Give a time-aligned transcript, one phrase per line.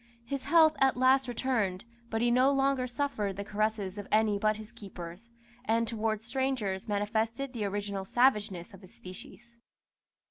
[0.25, 4.57] His health at last returned, but he no longer suffered the caresses of any but
[4.57, 5.29] his keepers,
[5.65, 9.57] and towards strangers manifested the original savageness of his species.